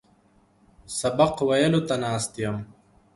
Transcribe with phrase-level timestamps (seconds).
[0.99, 2.57] سبق ویلو ته ناست یم.